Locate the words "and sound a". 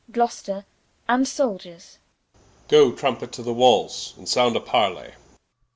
4.17-4.59